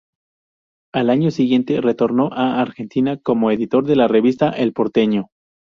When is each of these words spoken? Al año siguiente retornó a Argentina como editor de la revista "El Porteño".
Al 0.95 1.11
año 1.11 1.29
siguiente 1.29 1.79
retornó 1.79 2.31
a 2.33 2.59
Argentina 2.59 3.17
como 3.21 3.51
editor 3.51 3.85
de 3.85 3.95
la 3.95 4.07
revista 4.07 4.49
"El 4.49 4.73
Porteño". 4.73 5.29